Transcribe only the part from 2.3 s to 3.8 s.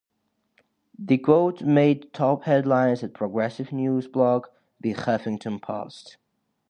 headlines at progressive